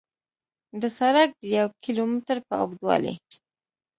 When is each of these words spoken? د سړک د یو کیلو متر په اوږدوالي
د 0.81 0.83
سړک 0.99 1.29
د 1.41 1.43
یو 1.57 1.67
کیلو 1.83 2.03
متر 2.11 2.37
په 2.47 2.53
اوږدوالي 2.61 3.13